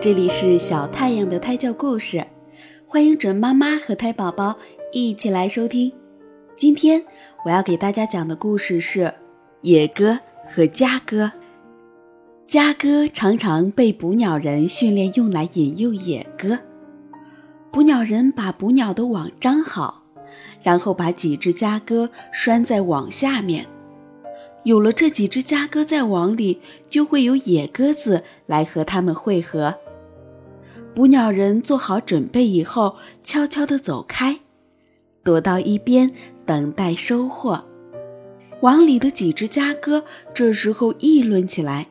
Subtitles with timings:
[0.00, 2.24] 这里是小太阳的胎教故事，
[2.86, 4.56] 欢迎准妈妈和胎宝宝
[4.92, 5.92] 一起来收听。
[6.54, 7.02] 今天
[7.44, 9.12] 我要给大家讲的故事是
[9.62, 10.16] 野哥
[10.46, 11.32] 和家哥。
[12.46, 16.60] 家哥常常被捕鸟人训练用来引诱野哥。
[17.72, 20.04] 捕鸟人把捕鸟的网张好，
[20.62, 23.66] 然后把几只家哥拴在网下面。
[24.62, 29.74] 有了这几只家哥在网里，就会有野鸽子来和它们会合。
[30.94, 34.40] 捕鸟人做好准备以后，悄悄地走开，
[35.22, 36.10] 躲到一边
[36.44, 37.64] 等待收获。
[38.62, 40.02] 网里的几只家鸽
[40.34, 41.86] 这时候议论起来：“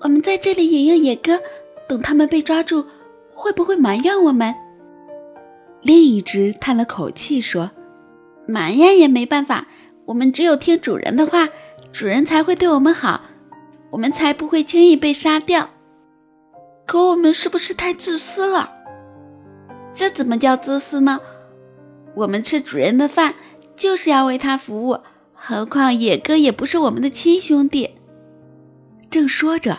[0.00, 1.38] 我们在这里引诱野鸽，
[1.86, 2.86] 等它们被抓住，
[3.34, 4.54] 会不会埋怨我们？”
[5.82, 7.72] 另一只叹了口气说
[8.48, 9.68] ：“埋怨也没办法，
[10.06, 11.50] 我们只有听主人的话，
[11.92, 13.24] 主人才会对我们好，
[13.90, 15.68] 我们才不会轻易被杀掉。”
[16.86, 18.70] 可我们是不是太自私了？
[19.94, 21.20] 这怎么叫自私呢？
[22.14, 23.34] 我们吃主人的饭
[23.76, 24.98] 就是要为他服务，
[25.32, 27.90] 何况野哥也不是我们的亲兄弟。
[29.10, 29.78] 正说着，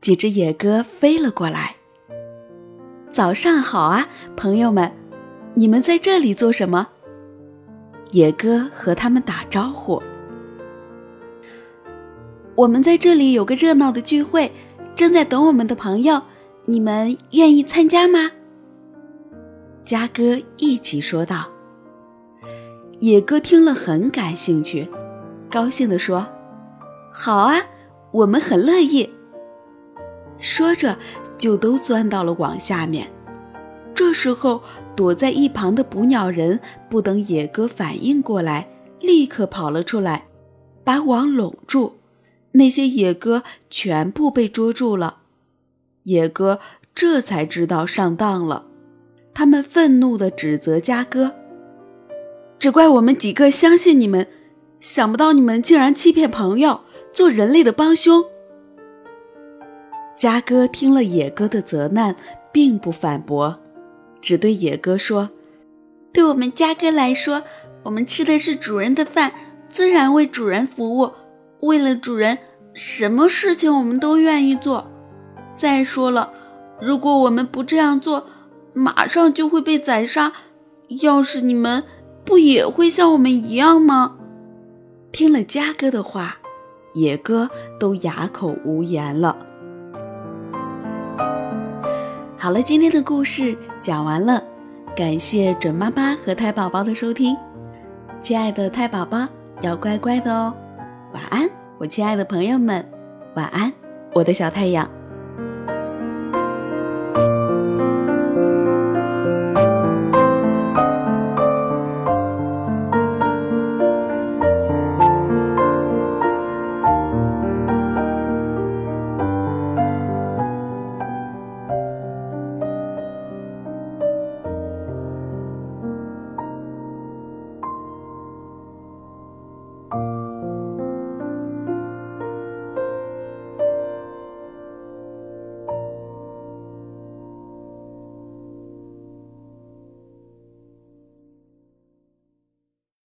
[0.00, 1.76] 几只野鸽飞了过来。
[3.10, 4.90] 早上好啊，朋友们，
[5.54, 6.88] 你们在这里做什么？
[8.10, 10.02] 野哥和他们打招呼。
[12.54, 14.52] 我们在这里有个热闹的聚会，
[14.94, 16.22] 正在等我们的朋友。
[16.64, 18.30] 你们愿意参加吗？
[19.84, 21.48] 嘉哥一起说道。
[23.00, 24.88] 野哥听了很感兴趣，
[25.50, 26.24] 高兴地说
[27.10, 27.66] ：“好啊，
[28.12, 29.10] 我们很乐意。”
[30.38, 30.96] 说着
[31.36, 33.10] 就都钻到了网下面。
[33.92, 34.62] 这时候，
[34.94, 38.68] 躲在一旁的捕鸟人不等野哥反应过来，
[39.00, 40.28] 立刻跑了出来，
[40.84, 41.94] 把网拢住。
[42.52, 45.18] 那些野鸽全部被捉住了。
[46.04, 46.58] 野哥
[46.94, 48.66] 这才知道上当了，
[49.32, 51.34] 他们愤怒地指责家哥
[52.58, 54.26] ：“只怪我们几个相信你们，
[54.80, 56.80] 想不到你们竟然欺骗朋友，
[57.12, 58.24] 做人类的帮凶。”
[60.16, 62.14] 家哥听了野哥的责难，
[62.52, 63.58] 并不反驳，
[64.20, 65.30] 只对野哥说
[66.12, 67.42] ：“对我们家哥来说，
[67.84, 69.32] 我们吃的是主人的饭，
[69.68, 71.10] 自然为主人服务。
[71.62, 72.38] 为了主人，
[72.74, 74.90] 什么事情我们都愿意做。”
[75.54, 76.30] 再说了，
[76.80, 78.26] 如果我们不这样做，
[78.72, 80.32] 马上就会被宰杀。
[81.00, 81.84] 要是你们
[82.24, 84.16] 不也会像我们一样吗？
[85.12, 86.38] 听了嘉哥的话，
[86.94, 87.48] 野哥
[87.78, 89.36] 都哑口无言了。
[92.36, 94.42] 好了，今天的故事讲完了，
[94.96, 97.36] 感谢准妈妈和胎宝宝的收听。
[98.20, 99.28] 亲爱的胎宝宝
[99.60, 100.52] 要乖乖的哦，
[101.12, 102.82] 晚安，我亲爱的朋友们，
[103.34, 103.70] 晚安，
[104.14, 104.90] 我的小太阳。